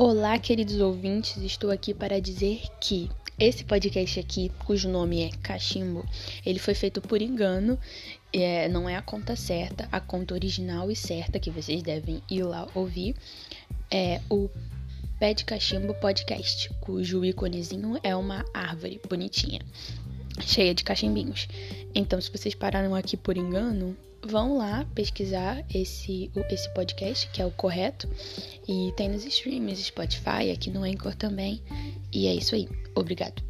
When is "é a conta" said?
8.88-9.34